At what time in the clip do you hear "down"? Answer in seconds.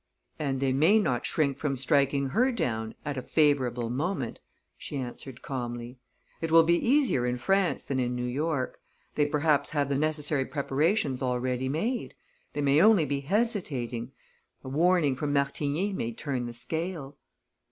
2.51-2.95